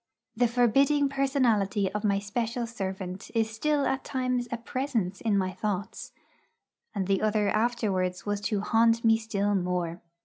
The 0.35 0.47
forbidding 0.47 1.09
personality 1.09 1.91
of 1.91 2.03
my 2.03 2.17
special 2.17 2.65
servant 2.65 3.29
is 3.35 3.51
still 3.51 3.85
at 3.85 4.03
times 4.03 4.47
a 4.51 4.57
presence 4.57 5.21
in 5.21 5.37
my 5.37 5.51
thoughts; 5.53 6.11
and 6.95 7.05
the 7.05 7.21
other 7.21 7.49
afterwards 7.49 8.25
was 8.25 8.41
to 8.41 8.61
haunt 8.61 9.05
me 9.05 9.19
still 9.19 9.53
more. 9.53 10.01